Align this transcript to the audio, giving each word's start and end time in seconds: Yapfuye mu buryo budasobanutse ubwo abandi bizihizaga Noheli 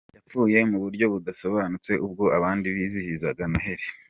Yapfuye 0.15 0.59
mu 0.71 0.77
buryo 0.83 1.05
budasobanutse 1.13 1.91
ubwo 2.05 2.23
abandi 2.37 2.67
bizihizaga 2.75 3.43
Noheli 3.51 3.87